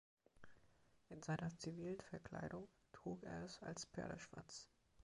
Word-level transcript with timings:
In 1.09 1.21
seiner 1.21 1.55
zivilen 1.59 2.01
Verkleidung 2.01 2.67
trug 2.91 3.21
er 3.23 3.43
es 3.43 3.61
als 3.61 3.85
Pferdeschwanz. 3.85 4.67